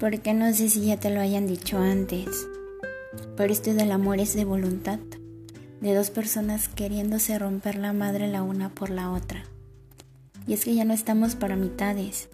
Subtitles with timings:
[0.00, 2.48] porque no sé si ya te lo hayan dicho antes,
[3.36, 4.98] pero esto del amor es de voluntad,
[5.82, 9.44] de dos personas queriéndose romper la madre la una por la otra.
[10.46, 12.30] Y es que ya no estamos para mitades,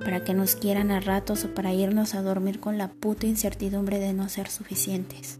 [0.00, 4.00] para que nos quieran a ratos o para irnos a dormir con la puta incertidumbre
[4.00, 5.38] de no ser suficientes,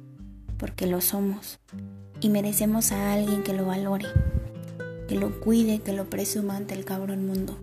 [0.59, 1.59] porque lo somos
[2.20, 4.06] y merecemos a alguien que lo valore,
[5.09, 7.59] que lo cuide, que lo presuma ante el cabrón mundo.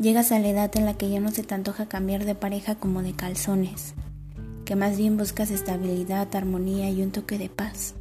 [0.00, 2.74] Llegas a la edad en la que ya no se te antoja cambiar de pareja
[2.74, 3.92] como de calzones,
[4.64, 7.92] que más bien buscas estabilidad, armonía y un toque de paz.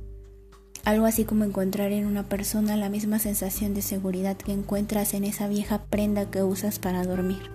[0.86, 5.26] Algo así como encontrar en una persona la misma sensación de seguridad que encuentras en
[5.26, 7.52] esa vieja prenda que usas para dormir.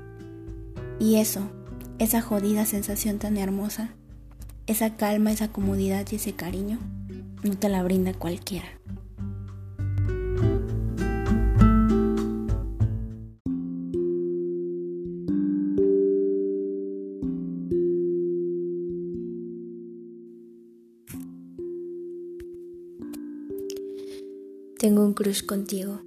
[1.00, 1.40] Y eso,
[1.98, 3.94] esa jodida sensación tan hermosa,
[4.66, 6.80] esa calma, esa comodidad y ese cariño,
[7.42, 8.66] no te la brinda cualquiera.
[24.84, 26.02] Tengo un crush contigo.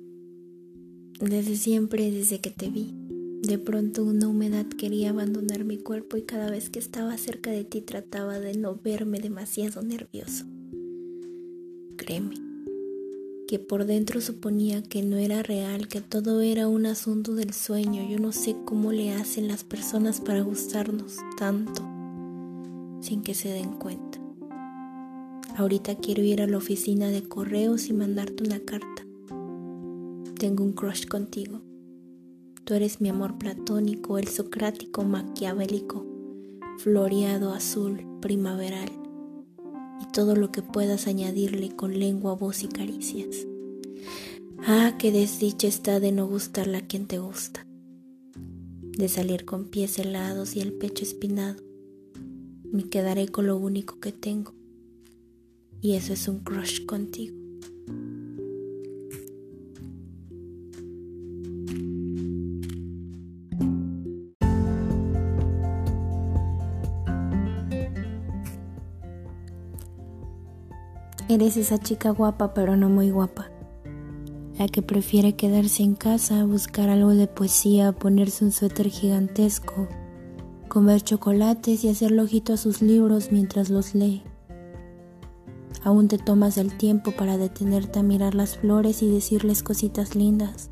[1.19, 2.93] Desde siempre, desde que te vi.
[3.41, 7.63] De pronto una humedad quería abandonar mi cuerpo y cada vez que estaba cerca de
[7.63, 10.45] ti trataba de no verme demasiado nervioso.
[11.95, 12.35] Créeme,
[13.47, 18.07] que por dentro suponía que no era real, que todo era un asunto del sueño.
[18.07, 21.81] Yo no sé cómo le hacen las personas para gustarnos tanto
[23.01, 24.26] sin que se den cuenta.
[25.57, 29.07] Ahorita quiero ir a la oficina de correos y mandarte una carta.
[30.37, 31.63] Tengo un crush contigo.
[32.63, 36.05] Tú eres mi amor platónico, el socrático maquiavélico,
[36.77, 38.91] floreado azul primaveral
[39.99, 43.47] y todo lo que puedas añadirle con lengua, voz y caricias.
[44.59, 47.65] Ah, qué desdicha está de no gustarle a quien te gusta,
[48.35, 51.63] de salir con pies helados y el pecho espinado.
[52.71, 54.53] Me quedaré con lo único que tengo,
[55.87, 57.33] y eso es un crush contigo.
[71.29, 73.49] Eres esa chica guapa pero no muy guapa,
[74.59, 79.87] la que prefiere quedarse en casa, buscar algo de poesía, ponerse un suéter gigantesco,
[80.67, 84.21] comer chocolates y hacerle ojito a sus libros mientras los lee.
[85.87, 90.69] Aún te tomas el tiempo para detenerte a mirar las flores y decirles cositas lindas,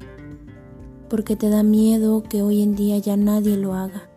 [1.10, 4.10] porque te da miedo que hoy en día ya nadie lo haga,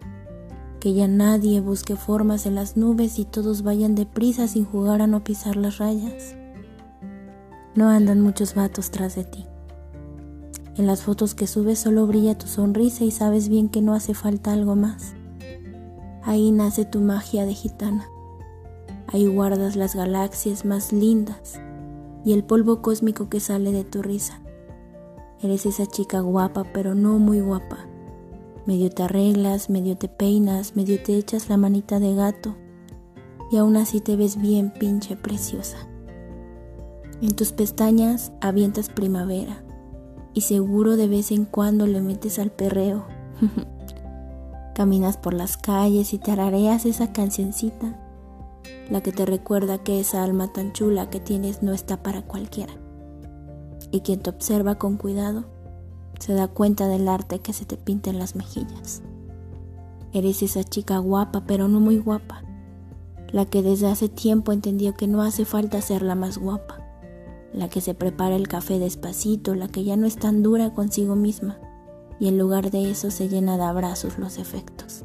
[0.81, 5.07] que ya nadie busque formas en las nubes y todos vayan deprisa sin jugar a
[5.07, 6.35] no pisar las rayas.
[7.77, 9.47] No andan muchos vatos tras de ti.
[10.75, 14.15] En las fotos que subes solo brilla tu sonrisa y sabes bien que no hace
[14.15, 15.15] falta algo más.
[16.25, 18.05] Ahí nace tu magia de gitana.
[19.11, 21.59] Ahí guardas las galaxias más lindas
[22.27, 24.43] y el polvo cósmico que sale de tu risa.
[25.41, 27.87] Eres esa chica guapa, pero no muy guapa.
[28.67, 32.55] Medio te arreglas, medio te peinas, medio te echas la manita de gato
[33.51, 35.79] y aún así te ves bien pinche preciosa.
[37.23, 39.65] En tus pestañas avientas primavera
[40.35, 43.07] y seguro de vez en cuando le metes al perreo.
[44.75, 48.05] Caminas por las calles y tarareas esa cancioncita
[48.91, 52.73] la que te recuerda que esa alma tan chula que tienes no está para cualquiera.
[53.91, 55.45] Y quien te observa con cuidado
[56.19, 59.03] se da cuenta del arte que se te pinta en las mejillas.
[60.13, 62.43] Eres esa chica guapa, pero no muy guapa,
[63.31, 66.85] la que desde hace tiempo entendió que no hace falta ser la más guapa,
[67.53, 71.15] la que se prepara el café despacito, la que ya no es tan dura consigo
[71.15, 71.59] misma,
[72.19, 75.05] y en lugar de eso se llena de abrazos los efectos.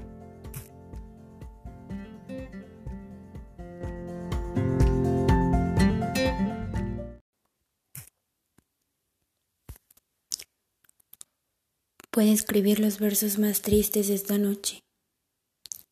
[12.24, 14.80] Puede escribir los versos más tristes de esta noche.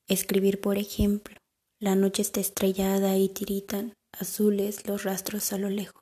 [0.07, 1.36] Escribir, por ejemplo,
[1.78, 6.01] la noche está estrellada y tiritan azules los rastros a lo lejos.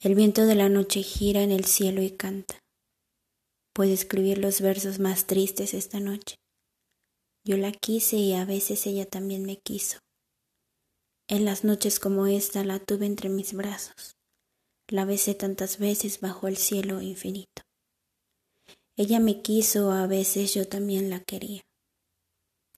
[0.00, 2.58] El viento de la noche gira en el cielo y canta.
[3.72, 6.34] Puede escribir los versos más tristes esta noche.
[7.44, 10.00] Yo la quise y a veces ella también me quiso.
[11.28, 14.16] En las noches como esta la tuve entre mis brazos.
[14.88, 17.69] La besé tantas veces bajo el cielo infinito.
[19.00, 21.62] Ella me quiso, a veces yo también la quería.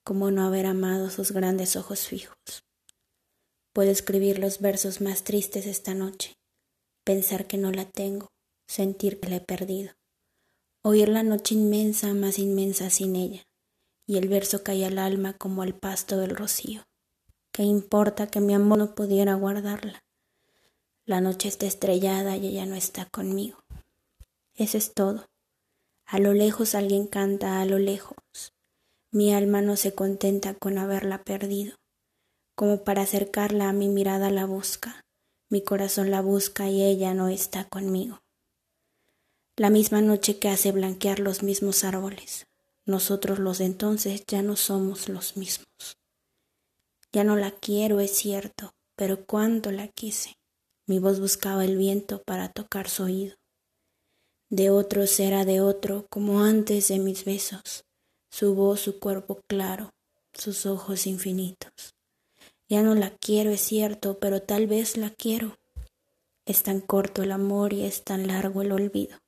[0.05, 2.37] ¿Cómo no haber amado sus grandes ojos fijos?
[3.73, 6.37] Puedo escribir los versos más tristes esta noche,
[7.03, 8.29] pensar que no la tengo,
[8.69, 9.95] sentir que la he perdido,
[10.83, 13.43] oír la noche inmensa, más inmensa sin ella,
[14.07, 16.85] y el verso cae al alma como al pasto del rocío.
[17.51, 20.05] ¿Qué importa que mi amor no pudiera guardarla?
[21.05, 23.59] La noche está estrellada y ella no está conmigo.
[24.55, 25.32] Eso es todo.
[26.13, 28.19] A lo lejos alguien canta a lo lejos.
[29.13, 31.77] Mi alma no se contenta con haberla perdido.
[32.55, 35.01] Como para acercarla a mi mirada la busca.
[35.49, 38.21] Mi corazón la busca y ella no está conmigo.
[39.57, 42.45] La misma noche que hace blanquear los mismos árboles.
[42.85, 45.97] Nosotros los de entonces ya no somos los mismos.
[47.11, 50.35] Ya no la quiero, es cierto, pero cuánto la quise.
[50.87, 53.37] Mi voz buscaba el viento para tocar su oído.
[54.53, 57.85] De otro será de otro, como antes de mis besos,
[58.31, 59.91] su voz, su cuerpo claro,
[60.33, 61.97] sus ojos infinitos.
[62.69, 65.57] Ya no la quiero, es cierto, pero tal vez la quiero.
[66.47, 69.19] Es tan corto el amor y es tan largo el olvido.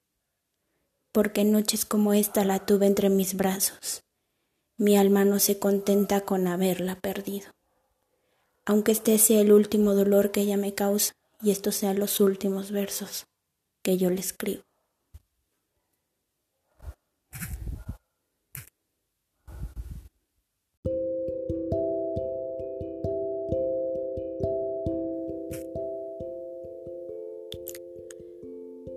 [1.10, 4.04] Porque noches como esta la tuve entre mis brazos.
[4.76, 7.54] Mi alma no se contenta con haberla perdido
[8.66, 12.70] aunque este sea el último dolor que ella me causa y estos sean los últimos
[12.70, 13.26] versos
[13.82, 14.62] que yo le escribo.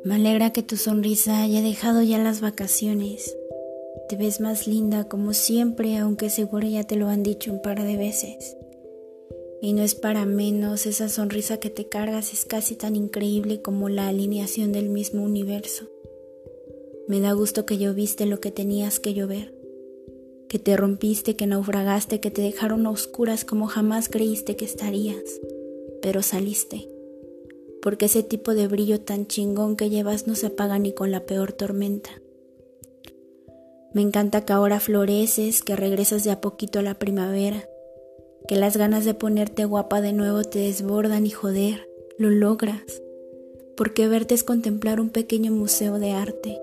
[0.07, 3.35] Me alegra que tu sonrisa haya dejado ya las vacaciones.
[4.07, 7.83] Te ves más linda como siempre, aunque seguro ya te lo han dicho un par
[7.83, 8.55] de veces.
[9.61, 13.89] Y no es para menos, esa sonrisa que te cargas es casi tan increíble como
[13.89, 15.89] la alineación del mismo universo.
[17.09, 19.53] Me da gusto que lloviste lo que tenías que llover,
[20.47, 25.41] que te rompiste, que naufragaste, que te dejaron a oscuras como jamás creíste que estarías,
[26.01, 26.87] pero saliste,
[27.87, 31.25] porque ese tipo de brillo tan chingón que llevas no se apaga ni con la
[31.25, 32.09] peor tormenta.
[33.93, 37.63] Me encanta que ahora floreces, que regresas de a poquito a la primavera,
[38.45, 43.01] que las ganas de ponerte guapa de nuevo te desbordan y joder, lo logras,
[43.77, 46.59] porque verte es contemplar un pequeño museo de arte,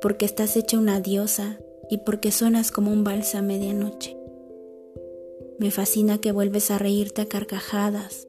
[0.00, 1.58] porque estás hecha una diosa
[1.90, 4.16] y porque suenas como un balsa a medianoche.
[5.58, 8.28] Me fascina que vuelves a reírte a carcajadas,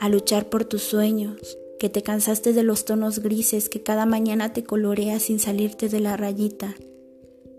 [0.00, 4.52] a luchar por tus sueños, que te cansaste de los tonos grises que cada mañana
[4.52, 6.74] te coloreas sin salirte de la rayita,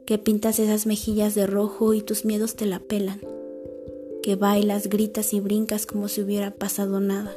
[0.05, 3.21] que pintas esas mejillas de rojo y tus miedos te la pelan
[4.21, 7.35] que bailas, gritas y brincas como si hubiera pasado nada.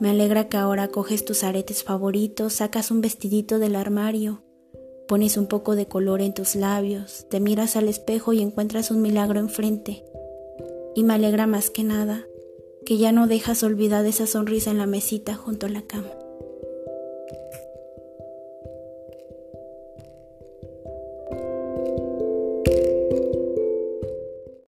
[0.00, 4.42] Me alegra que ahora coges tus aretes favoritos, sacas un vestidito del armario,
[5.06, 9.00] pones un poco de color en tus labios, te miras al espejo y encuentras un
[9.00, 10.04] milagro enfrente.
[10.94, 12.26] Y me alegra más que nada
[12.86, 16.06] que ya no dejas olvidar esa sonrisa en la mesita junto a la cama.